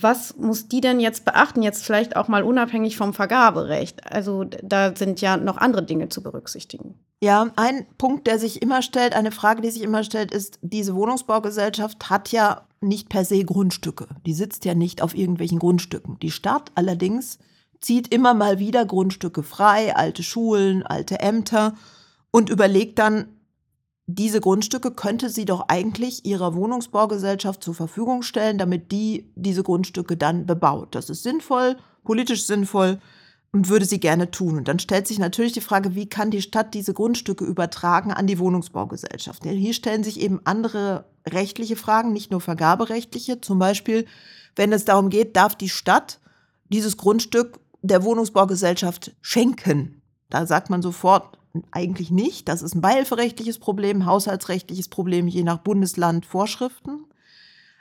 Was 0.00 0.36
muss 0.36 0.68
die 0.68 0.80
denn 0.80 1.00
jetzt 1.00 1.24
beachten, 1.24 1.62
jetzt 1.62 1.84
vielleicht 1.84 2.16
auch 2.16 2.28
mal 2.28 2.42
unabhängig 2.42 2.96
vom 2.96 3.14
Vergaberecht? 3.14 4.10
Also 4.10 4.44
da 4.44 4.94
sind 4.94 5.20
ja 5.20 5.36
noch 5.36 5.56
andere 5.56 5.82
Dinge 5.82 6.08
zu 6.08 6.22
berücksichtigen. 6.22 6.94
Ja, 7.20 7.50
ein 7.56 7.86
Punkt, 7.96 8.26
der 8.26 8.38
sich 8.38 8.62
immer 8.62 8.82
stellt, 8.82 9.14
eine 9.14 9.32
Frage, 9.32 9.60
die 9.60 9.70
sich 9.70 9.82
immer 9.82 10.04
stellt, 10.04 10.32
ist, 10.32 10.58
diese 10.62 10.94
Wohnungsbaugesellschaft 10.94 12.10
hat 12.10 12.30
ja 12.30 12.62
nicht 12.80 13.08
per 13.08 13.24
se 13.24 13.44
Grundstücke. 13.44 14.06
Die 14.24 14.34
sitzt 14.34 14.64
ja 14.64 14.74
nicht 14.74 15.02
auf 15.02 15.16
irgendwelchen 15.16 15.58
Grundstücken. 15.58 16.18
Die 16.20 16.30
Stadt 16.30 16.70
allerdings 16.76 17.38
zieht 17.80 18.12
immer 18.14 18.34
mal 18.34 18.58
wieder 18.58 18.84
Grundstücke 18.84 19.42
frei, 19.42 19.96
alte 19.96 20.22
Schulen, 20.22 20.84
alte 20.84 21.18
Ämter 21.18 21.74
und 22.30 22.50
überlegt 22.50 22.98
dann, 22.98 23.28
diese 24.10 24.40
Grundstücke 24.40 24.90
könnte 24.90 25.28
sie 25.28 25.44
doch 25.44 25.68
eigentlich 25.68 26.24
ihrer 26.24 26.54
Wohnungsbaugesellschaft 26.54 27.62
zur 27.62 27.74
Verfügung 27.74 28.22
stellen, 28.22 28.56
damit 28.56 28.90
die 28.90 29.30
diese 29.36 29.62
Grundstücke 29.62 30.16
dann 30.16 30.46
bebaut. 30.46 30.94
Das 30.94 31.10
ist 31.10 31.22
sinnvoll, 31.22 31.76
politisch 32.04 32.46
sinnvoll 32.46 33.00
und 33.52 33.68
würde 33.68 33.84
sie 33.84 34.00
gerne 34.00 34.30
tun. 34.30 34.56
Und 34.56 34.66
dann 34.66 34.78
stellt 34.78 35.06
sich 35.06 35.18
natürlich 35.18 35.52
die 35.52 35.60
Frage, 35.60 35.94
wie 35.94 36.08
kann 36.08 36.30
die 36.30 36.40
Stadt 36.40 36.72
diese 36.72 36.94
Grundstücke 36.94 37.44
übertragen 37.44 38.10
an 38.10 38.26
die 38.26 38.38
Wohnungsbaugesellschaft? 38.38 39.44
Hier 39.44 39.74
stellen 39.74 40.02
sich 40.02 40.18
eben 40.20 40.40
andere 40.44 41.04
rechtliche 41.28 41.76
Fragen, 41.76 42.14
nicht 42.14 42.30
nur 42.30 42.40
vergaberechtliche. 42.40 43.42
Zum 43.42 43.58
Beispiel, 43.58 44.06
wenn 44.56 44.72
es 44.72 44.86
darum 44.86 45.10
geht, 45.10 45.36
darf 45.36 45.54
die 45.54 45.68
Stadt 45.68 46.18
dieses 46.70 46.96
Grundstück 46.96 47.60
der 47.82 48.02
Wohnungsbaugesellschaft 48.04 49.14
schenken. 49.20 50.00
Da 50.30 50.46
sagt 50.46 50.70
man 50.70 50.80
sofort 50.80 51.37
eigentlich 51.70 52.10
nicht. 52.10 52.48
Das 52.48 52.62
ist 52.62 52.74
ein 52.74 52.80
beihilferechtliches 52.80 53.58
Problem, 53.58 54.06
haushaltsrechtliches 54.06 54.88
Problem, 54.88 55.28
je 55.28 55.42
nach 55.42 55.58
Bundesland 55.58 56.26
Vorschriften. 56.26 57.04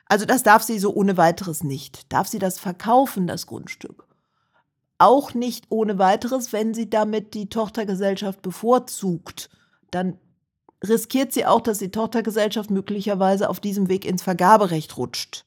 Also 0.06 0.26
das 0.26 0.44
darf 0.44 0.64
sie 0.64 0.80
so 0.80 0.94
ohne 0.94 1.18
weiteres 1.18 1.64
nicht. 1.64 2.12
Darf 2.12 2.28
sie 2.28 2.40
das 2.40 2.60
verkaufen, 2.60 3.28
das 3.28 3.46
Grundstück? 3.46 4.06
Auch 5.00 5.34
nicht 5.34 5.66
ohne 5.70 6.00
weiteres, 6.00 6.54
wenn 6.54 6.74
sie 6.74 6.90
damit 6.90 7.34
die 7.34 7.50
Tochtergesellschaft 7.50 8.42
bevorzugt. 8.42 9.50
Dann 9.92 10.18
riskiert 10.84 11.34
sie 11.34 11.46
auch, 11.46 11.62
dass 11.62 11.80
die 11.80 11.92
Tochtergesellschaft 11.92 12.72
möglicherweise 12.72 13.50
auf 13.50 13.60
diesem 13.60 13.90
Weg 13.90 14.06
ins 14.06 14.24
Vergaberecht 14.24 14.98
rutscht. 14.98 15.46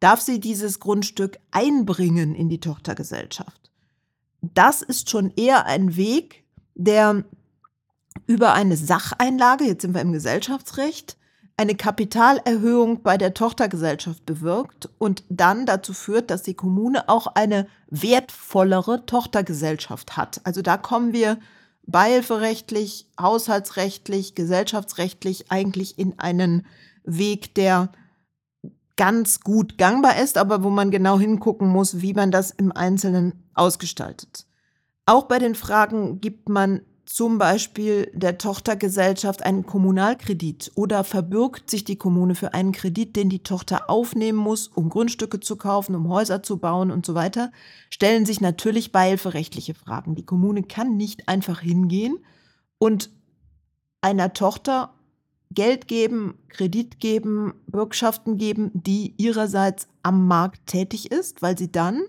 Darf 0.00 0.20
sie 0.20 0.40
dieses 0.40 0.78
Grundstück 0.78 1.38
einbringen 1.50 2.34
in 2.34 2.48
die 2.48 2.60
Tochtergesellschaft? 2.60 3.66
das 4.54 4.82
ist 4.82 5.10
schon 5.10 5.32
eher 5.36 5.66
ein 5.66 5.96
Weg, 5.96 6.44
der 6.74 7.24
über 8.26 8.54
eine 8.54 8.76
Sacheinlage, 8.76 9.64
jetzt 9.64 9.82
sind 9.82 9.94
wir 9.94 10.00
im 10.00 10.12
Gesellschaftsrecht, 10.12 11.16
eine 11.56 11.74
Kapitalerhöhung 11.74 13.02
bei 13.02 13.16
der 13.16 13.32
Tochtergesellschaft 13.32 14.26
bewirkt 14.26 14.90
und 14.98 15.24
dann 15.30 15.64
dazu 15.64 15.94
führt, 15.94 16.30
dass 16.30 16.42
die 16.42 16.54
Kommune 16.54 17.08
auch 17.08 17.28
eine 17.28 17.66
wertvollere 17.88 19.06
Tochtergesellschaft 19.06 20.16
hat. 20.16 20.40
Also 20.44 20.60
da 20.60 20.76
kommen 20.76 21.14
wir 21.14 21.38
beihilferechtlich, 21.86 23.08
haushaltsrechtlich, 23.18 24.34
gesellschaftsrechtlich 24.34 25.50
eigentlich 25.50 25.98
in 25.98 26.18
einen 26.18 26.66
Weg, 27.04 27.54
der 27.54 27.90
ganz 28.96 29.40
gut 29.40 29.78
gangbar 29.78 30.18
ist, 30.18 30.36
aber 30.36 30.62
wo 30.62 30.70
man 30.70 30.90
genau 30.90 31.18
hingucken 31.18 31.68
muss, 31.68 32.00
wie 32.02 32.14
man 32.14 32.30
das 32.30 32.50
im 32.50 32.72
Einzelnen 32.72 33.44
ausgestaltet. 33.54 34.46
Auch 35.06 35.24
bei 35.24 35.38
den 35.38 35.54
Fragen 35.54 36.20
gibt 36.20 36.48
man 36.48 36.80
zum 37.06 37.38
Beispiel 37.38 38.10
der 38.12 38.36
Tochtergesellschaft 38.36 39.44
einen 39.44 39.64
Kommunalkredit 39.64 40.72
oder 40.74 41.04
verbürgt 41.04 41.70
sich 41.70 41.84
die 41.84 41.96
Kommune 41.96 42.34
für 42.34 42.52
einen 42.52 42.72
Kredit, 42.72 43.14
den 43.14 43.30
die 43.30 43.44
Tochter 43.44 43.88
aufnehmen 43.88 44.38
muss, 44.38 44.66
um 44.68 44.88
Grundstücke 44.88 45.38
zu 45.38 45.56
kaufen, 45.56 45.94
um 45.94 46.08
Häuser 46.08 46.42
zu 46.42 46.58
bauen 46.58 46.90
und 46.90 47.06
so 47.06 47.14
weiter, 47.14 47.52
stellen 47.90 48.26
sich 48.26 48.40
natürlich 48.40 48.90
beihilferechtliche 48.90 49.74
Fragen. 49.74 50.16
Die 50.16 50.26
Kommune 50.26 50.64
kann 50.64 50.96
nicht 50.96 51.28
einfach 51.28 51.60
hingehen 51.60 52.18
und 52.78 53.10
einer 54.00 54.32
Tochter 54.32 54.92
Geld 55.52 55.86
geben, 55.86 56.34
Kredit 56.48 56.98
geben, 56.98 57.54
Bürgschaften 57.68 58.36
geben, 58.36 58.72
die 58.74 59.14
ihrerseits 59.16 59.86
am 60.02 60.26
Markt 60.26 60.66
tätig 60.66 61.12
ist, 61.12 61.40
weil 61.40 61.56
sie 61.56 61.70
dann 61.70 62.02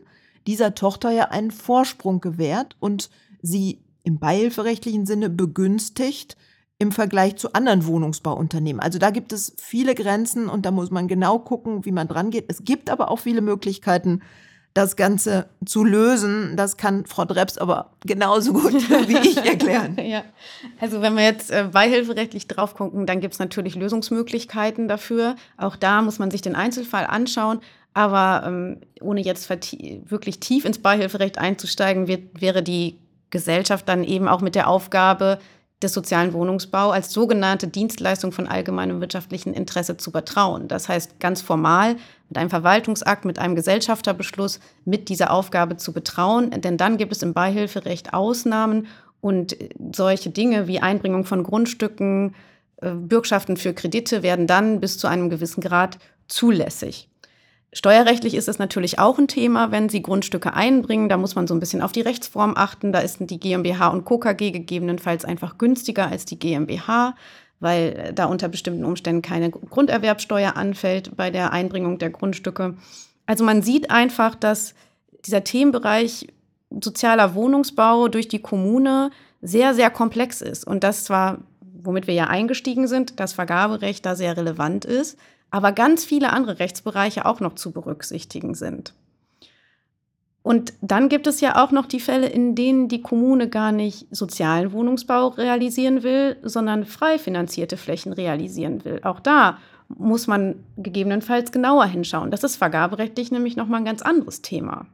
dieser 0.47 0.73
Tochter 0.73 1.11
ja 1.11 1.25
einen 1.25 1.51
Vorsprung 1.51 2.19
gewährt 2.19 2.75
und 2.79 3.11
sie 3.41 3.79
im 4.07 4.19
beihilferechtlichen 4.19 5.05
Sinne 5.05 5.29
begünstigt 5.29 6.37
im 6.79 6.93
Vergleich 6.93 7.35
zu 7.35 7.51
anderen 7.53 7.85
Wohnungsbauunternehmen. 7.85 8.79
Also 8.79 8.99
da 8.99 9.09
gibt 9.09 9.33
es 9.33 9.53
viele 9.57 9.95
Grenzen 9.95 10.47
und 10.47 10.65
da 10.65 10.71
muss 10.71 10.91
man 10.91 11.09
genau 11.09 11.39
gucken, 11.39 11.83
wie 11.83 11.91
man 11.91 12.07
dran 12.07 12.29
geht. 12.29 12.45
Es 12.47 12.63
gibt 12.63 12.89
aber 12.89 13.11
auch 13.11 13.19
viele 13.19 13.41
Möglichkeiten, 13.41 14.21
das 14.73 14.95
Ganze 14.95 15.49
zu 15.65 15.83
lösen. 15.83 16.55
Das 16.55 16.77
kann 16.77 17.05
Frau 17.05 17.25
Drebs 17.25 17.57
aber 17.57 17.91
genauso 18.05 18.53
gut 18.53 18.73
wie 19.07 19.27
ich 19.27 19.37
erklären. 19.37 19.97
ja, 20.01 20.23
also 20.79 21.01
wenn 21.01 21.15
wir 21.15 21.23
jetzt 21.23 21.51
äh, 21.51 21.67
beihilferechtlich 21.69 22.47
drauf 22.47 22.75
gucken, 22.75 23.05
dann 23.05 23.19
gibt 23.19 23.33
es 23.33 23.39
natürlich 23.39 23.75
Lösungsmöglichkeiten 23.75 24.87
dafür. 24.87 25.35
Auch 25.57 25.75
da 25.75 26.01
muss 26.01 26.17
man 26.17 26.31
sich 26.31 26.41
den 26.41 26.55
Einzelfall 26.55 27.07
anschauen. 27.07 27.59
Aber 27.93 28.43
ähm, 28.45 28.77
ohne 29.01 29.21
jetzt 29.21 29.49
wirklich 29.49 30.39
tief 30.39 30.63
ins 30.63 30.77
Beihilferecht 30.77 31.39
einzusteigen, 31.39 32.07
wird, 32.07 32.39
wäre 32.39 32.61
die 32.61 32.99
Gesellschaft 33.29 33.87
dann 33.89 34.03
eben 34.03 34.27
auch 34.27 34.41
mit 34.41 34.55
der 34.55 34.69
Aufgabe, 34.69 35.39
des 35.81 35.93
sozialen 35.93 36.33
Wohnungsbau 36.33 36.89
als 36.89 37.13
sogenannte 37.13 37.67
Dienstleistung 37.67 38.31
von 38.31 38.47
allgemeinem 38.47 38.99
wirtschaftlichen 38.99 39.53
Interesse 39.53 39.95
zu 39.97 40.11
betrauen. 40.11 40.67
Das 40.67 40.89
heißt, 40.89 41.19
ganz 41.19 41.41
formal 41.41 41.97
mit 42.29 42.37
einem 42.37 42.49
Verwaltungsakt, 42.49 43.25
mit 43.25 43.37
einem 43.37 43.55
Gesellschafterbeschluss 43.55 44.59
mit 44.85 45.07
dieser 45.09 45.29
Aufgabe 45.29 45.77
zu 45.77 45.93
betrauen. 45.93 46.49
Denn 46.49 46.77
dann 46.77 46.97
gibt 46.97 47.11
es 47.11 47.21
im 47.21 47.33
Beihilferecht 47.33 48.13
Ausnahmen 48.13 48.87
und 49.21 49.55
solche 49.93 50.31
Dinge 50.31 50.67
wie 50.67 50.79
Einbringung 50.79 51.25
von 51.25 51.43
Grundstücken, 51.43 52.33
äh, 52.77 52.91
Bürgschaften 52.91 53.55
für 53.55 53.73
Kredite 53.73 54.23
werden 54.23 54.47
dann 54.47 54.79
bis 54.79 54.97
zu 54.97 55.07
einem 55.07 55.29
gewissen 55.29 55.61
Grad 55.61 55.99
zulässig. 56.27 57.07
Steuerrechtlich 57.77 58.33
ist 58.33 58.47
es 58.47 58.57
natürlich 58.57 58.97
auch 58.97 59.19
ein 59.19 59.27
Thema, 59.27 59.69
wenn 59.69 59.87
Sie 59.87 60.01
Grundstücke 60.01 60.55
einbringen. 60.55 61.09
Da 61.09 61.17
muss 61.17 61.35
man 61.35 61.45
so 61.45 61.53
ein 61.53 61.59
bisschen 61.59 61.83
auf 61.83 61.91
die 61.91 62.01
Rechtsform 62.01 62.55
achten. 62.57 62.91
Da 62.91 63.01
ist 63.01 63.17
die 63.19 63.39
GmbH 63.39 63.89
und 63.89 64.03
Co. 64.03 64.17
KG 64.17 64.49
gegebenenfalls 64.49 65.25
einfach 65.25 65.59
günstiger 65.59 66.07
als 66.07 66.25
die 66.25 66.39
GmbH, 66.39 67.13
weil 67.59 68.13
da 68.15 68.25
unter 68.25 68.47
bestimmten 68.47 68.83
Umständen 68.83 69.21
keine 69.21 69.51
Grunderwerbsteuer 69.51 70.57
anfällt 70.57 71.15
bei 71.15 71.29
der 71.29 71.53
Einbringung 71.53 71.99
der 71.99 72.09
Grundstücke. 72.09 72.73
Also 73.27 73.43
man 73.43 73.61
sieht 73.61 73.91
einfach, 73.91 74.33
dass 74.33 74.73
dieser 75.27 75.43
Themenbereich 75.43 76.29
sozialer 76.81 77.35
Wohnungsbau 77.35 78.07
durch 78.07 78.27
die 78.27 78.41
Kommune 78.41 79.11
sehr, 79.43 79.75
sehr 79.75 79.91
komplex 79.91 80.41
ist. 80.41 80.65
Und 80.65 80.83
das 80.83 81.03
zwar, 81.03 81.41
womit 81.61 82.07
wir 82.07 82.15
ja 82.15 82.25
eingestiegen 82.25 82.87
sind, 82.87 83.19
das 83.19 83.33
Vergaberecht 83.33 84.03
da 84.03 84.15
sehr 84.15 84.35
relevant 84.35 84.83
ist, 84.83 85.19
aber 85.49 85.71
ganz 85.71 86.05
viele 86.05 86.31
andere 86.31 86.59
Rechtsbereiche 86.59 87.25
auch 87.25 87.39
noch 87.39 87.55
zu 87.55 87.71
berücksichtigen 87.71 88.55
sind. 88.55 88.93
Und 90.47 90.73
dann 90.79 91.09
gibt 91.09 91.27
es 91.27 91.41
ja 91.41 91.61
auch 91.61 91.71
noch 91.71 91.85
die 91.85 91.99
Fälle, 91.99 92.27
in 92.27 92.55
denen 92.55 92.87
die 92.87 93.01
Kommune 93.01 93.49
gar 93.49 93.73
nicht 93.73 94.07
sozialen 94.15 94.71
Wohnungsbau 94.71 95.27
realisieren 95.27 96.03
will, 96.03 96.37
sondern 96.41 96.85
frei 96.85 97.19
finanzierte 97.19 97.75
Flächen 97.75 98.13
realisieren 98.13 98.85
will. 98.85 99.01
Auch 99.03 99.19
da 99.19 99.57
muss 99.89 100.27
man 100.27 100.63
gegebenenfalls 100.77 101.51
genauer 101.51 101.85
hinschauen. 101.85 102.31
Das 102.31 102.45
ist 102.45 102.55
vergaberechtlich 102.55 103.29
nämlich 103.29 103.57
nochmal 103.57 103.81
ein 103.81 103.85
ganz 103.85 104.01
anderes 104.01 104.41
Thema. 104.41 104.85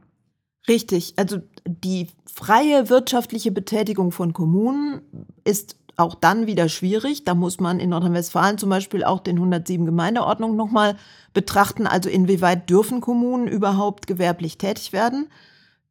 Richtig, 0.66 1.14
also 1.16 1.38
die 1.66 2.08
freie 2.26 2.88
wirtschaftliche 2.88 3.52
Betätigung 3.52 4.12
von 4.12 4.32
Kommunen 4.32 5.02
ist 5.44 5.76
auch 5.96 6.14
dann 6.14 6.46
wieder 6.46 6.68
schwierig. 6.68 7.24
Da 7.24 7.34
muss 7.34 7.60
man 7.60 7.80
in 7.80 7.90
Nordrhein-Westfalen 7.90 8.58
zum 8.58 8.70
Beispiel 8.70 9.04
auch 9.04 9.20
den 9.20 9.36
107 9.36 9.86
Gemeindeordnung 9.86 10.56
nochmal 10.56 10.96
betrachten. 11.32 11.86
Also 11.86 12.08
inwieweit 12.08 12.68
dürfen 12.70 13.00
Kommunen 13.00 13.48
überhaupt 13.48 14.06
gewerblich 14.06 14.58
tätig 14.58 14.92
werden? 14.92 15.28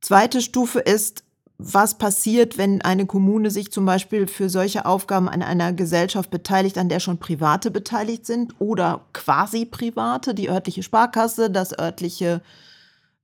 Zweite 0.01 0.41
Stufe 0.41 0.79
ist, 0.79 1.24
was 1.57 1.98
passiert, 1.98 2.57
wenn 2.57 2.81
eine 2.81 3.05
Kommune 3.05 3.51
sich 3.51 3.72
zum 3.72 3.86
Beispiel 3.86 4.27
für 4.27 4.50
solche 4.50 4.86
Aufgaben 4.86 5.29
an 5.29 5.41
einer 5.41 5.72
Gesellschaft 5.72 6.29
beteiligt, 6.29 6.77
an 6.77 6.89
der 6.89 7.00
schon 7.00 7.19
Private 7.19 7.72
beteiligt 7.72 8.25
sind 8.25 8.53
oder 8.60 9.05
quasi 9.13 9.65
Private, 9.65 10.33
die 10.33 10.50
örtliche 10.50 10.83
Sparkasse, 10.83 11.50
das 11.50 11.77
örtliche, 11.77 12.41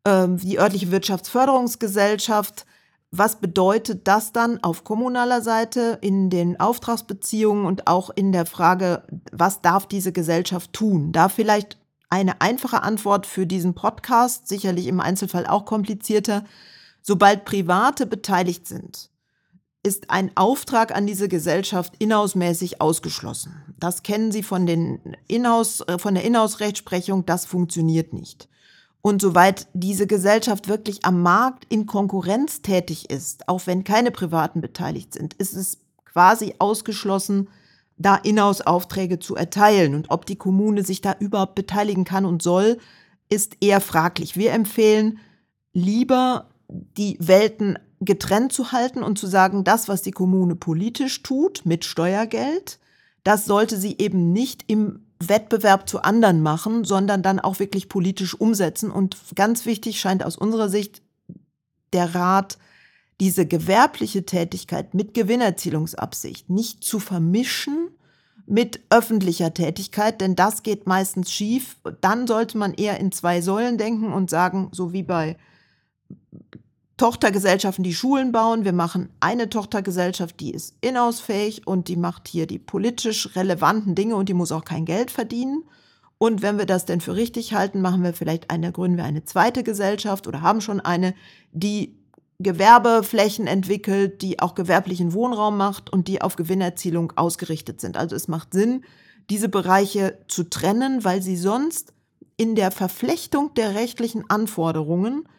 äh, 0.05 0.27
die 0.29 0.59
örtliche 0.59 0.91
Wirtschaftsförderungsgesellschaft. 0.91 2.65
Was 3.11 3.39
bedeutet 3.39 4.07
das 4.07 4.33
dann 4.33 4.63
auf 4.63 4.83
kommunaler 4.83 5.41
Seite 5.41 5.97
in 6.01 6.29
den 6.29 6.59
Auftragsbeziehungen 6.59 7.65
und 7.65 7.87
auch 7.87 8.11
in 8.11 8.31
der 8.31 8.45
Frage, 8.45 9.03
was 9.31 9.61
darf 9.61 9.87
diese 9.87 10.11
Gesellschaft 10.11 10.73
tun? 10.73 11.11
Da 11.11 11.27
vielleicht 11.27 11.77
eine 12.09 12.41
einfache 12.41 12.83
Antwort 12.83 13.25
für 13.25 13.47
diesen 13.47 13.73
Podcast, 13.73 14.47
sicherlich 14.47 14.87
im 14.87 14.99
Einzelfall 14.99 15.47
auch 15.47 15.65
komplizierter. 15.65 16.43
Sobald 17.01 17.45
Private 17.45 18.05
beteiligt 18.05 18.67
sind, 18.67 19.09
ist 19.81 20.09
ein 20.09 20.31
Auftrag 20.35 20.95
an 20.95 21.07
diese 21.07 21.29
Gesellschaft 21.29 21.93
inhausmäßig 21.99 22.81
ausgeschlossen. 22.81 23.63
Das 23.79 24.03
kennen 24.03 24.31
Sie 24.31 24.43
von, 24.43 24.65
den 24.65 25.15
Inhaus, 25.27 25.81
äh, 25.81 25.97
von 25.97 26.15
der 26.15 26.25
Inhausrechtsprechung, 26.25 27.25
das 27.25 27.45
funktioniert 27.45 28.13
nicht. 28.13 28.49
Und 29.01 29.21
soweit 29.21 29.67
diese 29.73 30.07
Gesellschaft 30.07 30.67
wirklich 30.67 31.05
am 31.05 31.21
Markt 31.21 31.65
in 31.69 31.85
Konkurrenz 31.85 32.61
tätig 32.61 33.09
ist, 33.09 33.47
auch 33.47 33.65
wenn 33.65 33.83
keine 33.83 34.11
Privaten 34.11 34.59
beteiligt 34.61 35.13
sind, 35.13 35.33
ist 35.35 35.55
es 35.55 35.79
quasi 36.05 36.55
ausgeschlossen, 36.59 37.49
da 37.97 38.15
Inhouse-Aufträge 38.15 39.19
zu 39.19 39.35
erteilen. 39.35 39.95
Und 39.95 40.09
ob 40.09 40.25
die 40.25 40.35
Kommune 40.35 40.83
sich 40.83 41.01
da 41.01 41.15
überhaupt 41.19 41.55
beteiligen 41.55 42.03
kann 42.03 42.25
und 42.25 42.41
soll, 42.41 42.77
ist 43.29 43.57
eher 43.61 43.81
fraglich. 43.81 44.35
Wir 44.35 44.51
empfehlen 44.51 45.19
lieber 45.73 46.49
die 46.67 47.17
Welten 47.19 47.77
getrennt 48.01 48.53
zu 48.53 48.71
halten 48.71 49.03
und 49.03 49.19
zu 49.19 49.27
sagen, 49.27 49.63
das, 49.63 49.87
was 49.87 50.01
die 50.01 50.11
Kommune 50.11 50.55
politisch 50.55 51.21
tut 51.21 51.65
mit 51.65 51.85
Steuergeld, 51.85 52.79
das 53.23 53.45
sollte 53.45 53.77
sie 53.77 53.97
eben 53.97 54.31
nicht 54.31 54.63
im 54.67 55.05
Wettbewerb 55.21 55.89
zu 55.89 56.01
anderen 56.01 56.41
machen, 56.41 56.85
sondern 56.85 57.21
dann 57.21 57.39
auch 57.39 57.59
wirklich 57.59 57.89
politisch 57.89 58.39
umsetzen. 58.39 58.91
Und 58.91 59.17
ganz 59.35 59.65
wichtig 59.65 59.99
scheint 59.99 60.23
aus 60.23 60.37
unserer 60.37 60.69
Sicht 60.69 61.01
der 61.93 62.15
Rat, 62.15 62.57
diese 63.19 63.45
gewerbliche 63.45 64.25
Tätigkeit 64.25 64.93
mit 64.93 65.13
Gewinnerzielungsabsicht 65.13 66.49
nicht 66.49 66.83
zu 66.83 66.99
vermischen 66.99 67.89
mit 68.45 68.79
öffentlicher 68.89 69.53
Tätigkeit, 69.53 70.21
denn 70.21 70.35
das 70.35 70.63
geht 70.63 70.87
meistens 70.87 71.31
schief. 71.31 71.75
Dann 72.01 72.25
sollte 72.25 72.57
man 72.57 72.73
eher 72.73 72.99
in 72.99 73.11
zwei 73.11 73.41
Säulen 73.41 73.77
denken 73.77 74.13
und 74.13 74.29
sagen, 74.29 74.69
so 74.71 74.93
wie 74.93 75.03
bei 75.03 75.37
Tochtergesellschaften, 76.99 77.83
die 77.85 77.93
Schulen 77.93 78.33
bauen. 78.33 78.65
Wir 78.65 78.73
machen 78.73 79.07
eine 79.21 79.49
Tochtergesellschaft, 79.49 80.37
die 80.41 80.51
ist 80.51 80.75
inhausfähig 80.81 81.65
und 81.65 81.87
die 81.87 81.95
macht 81.95 82.27
hier 82.27 82.45
die 82.45 82.59
politisch 82.59 83.37
relevanten 83.37 83.95
Dinge 83.95 84.17
und 84.17 84.27
die 84.27 84.33
muss 84.33 84.51
auch 84.51 84.65
kein 84.65 84.83
Geld 84.83 85.09
verdienen. 85.09 85.63
Und 86.17 86.41
wenn 86.41 86.57
wir 86.57 86.65
das 86.65 86.83
denn 86.83 86.99
für 86.99 87.15
richtig 87.15 87.53
halten, 87.53 87.79
machen 87.79 88.03
wir 88.03 88.13
vielleicht 88.13 88.51
eine, 88.51 88.73
gründen 88.73 88.97
wir 88.97 89.05
eine 89.05 89.23
zweite 89.23 89.63
Gesellschaft 89.63 90.27
oder 90.27 90.41
haben 90.41 90.59
schon 90.59 90.81
eine, 90.81 91.15
die 91.53 91.95
Gewerbeflächen 92.39 93.47
entwickelt, 93.47 94.21
die 94.21 94.41
auch 94.41 94.53
gewerblichen 94.53 95.13
Wohnraum 95.13 95.55
macht 95.55 95.89
und 95.93 96.09
die 96.09 96.21
auf 96.21 96.35
Gewinnerzielung 96.35 97.13
ausgerichtet 97.15 97.79
sind. 97.79 97.95
Also 97.95 98.13
es 98.17 98.27
macht 98.27 98.51
Sinn, 98.51 98.83
diese 99.29 99.47
Bereiche 99.47 100.17
zu 100.27 100.49
trennen, 100.49 101.05
weil 101.05 101.21
sie 101.21 101.37
sonst 101.37 101.93
in 102.35 102.55
der 102.55 102.71
Verflechtung 102.71 103.53
der 103.53 103.73
rechtlichen 103.75 104.29
Anforderungen 104.29 105.29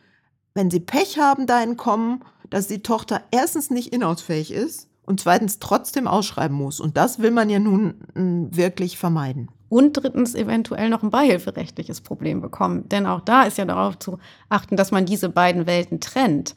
wenn 0.61 0.71
sie 0.71 0.81
Pech 0.81 1.19
haben, 1.19 1.47
dahin 1.47 1.79
kommen, 1.79 2.23
dass 2.51 2.69
die 2.69 2.83
Tochter 2.83 3.23
erstens 3.31 3.71
nicht 3.71 3.95
inhausfähig 3.95 4.53
ist 4.53 4.91
und 5.07 5.19
zweitens 5.19 5.59
trotzdem 5.59 6.07
ausschreiben 6.07 6.55
muss. 6.55 6.81
Und 6.81 6.99
das 6.99 7.19
will 7.19 7.31
man 7.31 7.49
ja 7.49 7.59
nun 7.59 7.95
mm, 8.13 8.49
wirklich 8.55 8.99
vermeiden. 8.99 9.49
Und 9.71 9.95
drittens 9.95 10.35
eventuell 10.35 10.91
noch 10.91 11.03
ein 11.03 11.09
beihilferechtliches 11.09 12.03
Problem 12.03 12.43
bekommen. 12.43 12.87
Denn 12.91 13.07
auch 13.07 13.23
da 13.23 13.45
ist 13.45 13.57
ja 13.57 13.65
darauf 13.65 13.99
zu 13.99 14.19
achten, 14.51 14.77
dass 14.77 14.91
man 14.91 15.07
diese 15.07 15.31
beiden 15.31 15.67
Welten 15.67 15.99
trennt. 15.99 16.55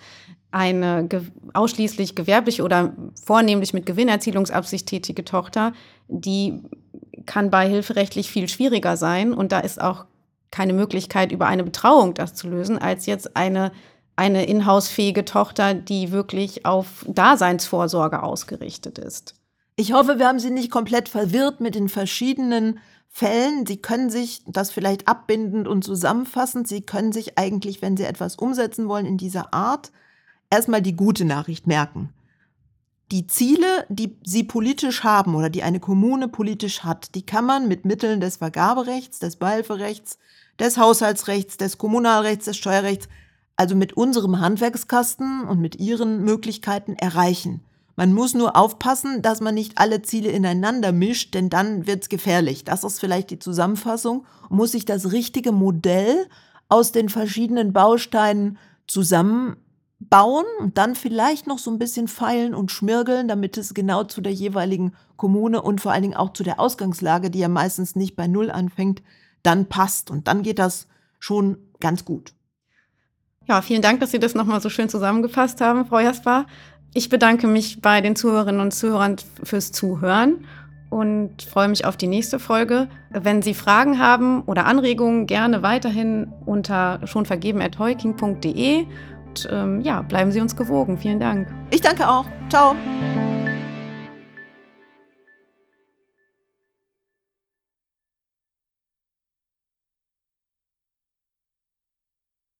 Eine 0.52 1.08
ge 1.08 1.22
ausschließlich 1.54 2.13
gewerbliche 2.13 2.63
oder 2.63 2.92
vornehmlich 3.24 3.74
mit 3.74 3.86
Gewinnerzielungsabsicht 3.86 4.86
tätige 4.86 5.24
Tochter, 5.24 5.72
die 6.10 6.62
kann 7.26 7.50
beihilferechtlich 7.50 8.30
viel 8.30 8.50
schwieriger 8.50 8.98
sein. 8.98 9.34
Und 9.34 9.54
da 9.54 9.62
ist 9.62 9.80
auch 9.80 10.06
keine 10.54 10.74
Möglichkeit, 10.74 11.32
über 11.32 11.48
eine 11.48 11.63
Betrauung 11.63 12.13
das 12.13 12.36
zu 12.36 12.48
lösen, 12.48 12.78
als 12.78 13.08
jetzt 13.08 13.36
eine, 13.36 13.72
eine 14.15 14.45
inhausfähige 14.45 15.26
Tochter, 15.26 15.73
die 15.73 16.12
wirklich 16.12 16.65
auf 16.65 17.06
Daseinsvorsorge 17.08 18.21
ausgerichtet 18.21 18.99
ist. 18.99 19.36
Ich 19.76 19.93
hoffe, 19.93 20.19
wir 20.19 20.28
haben 20.28 20.39
Sie 20.39 20.52
nicht 20.52 20.69
komplett 20.69 21.10
verwirrt 21.10 21.60
mit 21.60 21.73
den 21.76 21.89
verschiedenen 21.89 22.80
Fällen. 23.10 23.65
Sie 23.65 23.78
können 23.78 24.10
sich 24.10 24.43
das 24.45 24.71
vielleicht 24.71 25.08
abbindend 25.08 25.67
und 25.67 25.84
zusammenfassend, 25.84 26.67
Sie 26.67 26.82
können 26.82 27.12
sich 27.12 27.38
eigentlich, 27.38 27.82
wenn 27.82 27.97
Sie 27.97 28.04
etwas 28.04 28.36
umsetzen 28.36 28.88
wollen 28.88 29.08
in 29.08 29.17
dieser 29.17 29.54
Art, 29.54 29.91
erstmal 30.52 30.84
die 30.84 30.95
gute 30.95 31.26
Nachricht 31.26 31.65
merken. 31.65 32.13
Die 33.12 33.28
Ziele, 33.28 33.86
die 33.89 34.17
Sie 34.23 34.43
politisch 34.43 35.04
haben 35.04 35.36
oder 35.36 35.49
die 35.49 35.63
eine 35.63 35.80
Kommune 35.80 36.28
politisch 36.28 36.84
hat, 36.84 37.15
die 37.15 37.26
kann 37.26 37.45
man 37.45 37.67
mit 37.67 37.86
Mitteln 37.86 38.21
des 38.21 38.38
Vergaberechts, 38.38 39.19
des 39.19 39.36
Beihilferechts, 39.36 40.17
des 40.60 40.78
Haushaltsrechts, 40.78 41.58
des 41.58 41.78
Kommunalrechts, 41.78 42.45
des 42.45 42.58
Steuerrechts, 42.58 43.08
also 43.56 43.76
mit 43.76 43.94
unserem 43.94 44.39
Handwerkskasten 44.39 45.48
und 45.48 45.60
mit 45.60 45.80
ihren 45.80 46.24
Möglichkeiten 46.24 46.94
erreichen. 46.94 47.62
Man 47.96 48.13
muss 48.13 48.34
nur 48.34 48.56
aufpassen, 48.56 49.22
dass 49.22 49.39
man 49.39 49.54
nicht 49.54 49.78
alle 49.78 50.02
Ziele 50.02 50.30
ineinander 50.30 50.92
mischt, 50.92 51.36
denn 51.36 51.50
dann 51.50 51.86
wird's 51.86 52.10
gefährlich. 52.10 52.63
Das 52.63 52.84
ist 52.84 53.00
vielleicht 53.00 53.30
die 53.30 53.38
Zusammenfassung. 53.38 54.26
Muss 54.50 54.72
sich 54.72 54.86
das 54.86 55.12
richtige 55.12 55.52
Modell 55.52 56.28
aus 56.70 56.92
den 56.92 57.10
verschiedenen 57.10 57.72
Bausteinen 57.72 58.58
zusammenbauen 58.88 60.46
und 60.60 60.80
dann 60.80 60.96
vielleicht 60.96 61.46
noch 61.46 61.60
so 61.60 61.70
ein 61.70 61.78
bisschen 61.78 62.08
feilen 62.08 62.56
und 62.56 62.72
schmirgeln, 62.72 63.28
damit 63.28 63.58
es 63.58 63.76
genau 63.76 64.04
zu 64.06 64.22
der 64.22 64.34
jeweiligen 64.34 64.94
Kommune 65.16 65.62
und 65.62 65.80
vor 65.80 65.92
allen 65.92 66.02
Dingen 66.02 66.16
auch 66.16 66.34
zu 66.34 66.42
der 66.42 66.60
Ausgangslage, 66.60 67.30
die 67.30 67.39
ja 67.39 67.48
meistens 67.48 67.96
nicht 67.96 68.16
bei 68.16 68.28
Null 68.28 68.50
anfängt, 68.50 69.04
dann 69.44 69.70
passt. 69.70 70.10
Und 70.10 70.28
dann 70.28 70.42
geht 70.42 70.58
das 70.58 70.88
schon 71.20 71.58
ganz 71.80 72.06
gut. 72.06 72.34
Ja, 73.47 73.62
vielen 73.62 73.82
Dank, 73.82 73.99
dass 73.99 74.12
Sie 74.12 74.19
das 74.19 74.36
nochmal 74.36 74.62
so 74.62 74.69
schön 74.69 74.89
zusammengefasst 74.89 75.62
haben, 75.62 75.86
Frau 75.86 75.99
Jasper. 75.99 76.45
Ich 76.93 77.10
bedanke 77.10 77.47
mich 77.47 77.82
bei 77.82 78.01
den 78.01 78.15
Zuhörerinnen 78.15 78.62
und 78.62 78.71
Zuhörern 78.71 79.15
fürs 79.43 79.71
Zuhören 79.71 80.45
und 80.89 81.41
freue 81.41 81.67
mich 81.67 81.86
auf 81.86 81.97
die 81.97 82.08
nächste 82.08 82.38
Folge. 82.38 82.88
Wenn 83.10 83.41
Sie 83.41 83.56
Fragen 83.56 83.97
haben 83.97 84.43
oder 84.43 84.65
Anregungen, 84.65 85.25
gerne 85.25 85.63
weiterhin 85.63 86.32
unter 86.45 86.99
schonvergeben.heuking.de. 87.06 88.86
Und 89.25 89.49
ähm, 89.51 89.82
ja, 89.82 90.03
bleiben 90.03 90.32
Sie 90.32 90.39
uns 90.39 90.56
gewogen. 90.56 90.99
Vielen 90.99 91.19
Dank. 91.19 91.47
Ich 91.71 91.82
danke 91.82 92.08
auch. 92.08 92.25
Ciao. 92.49 92.75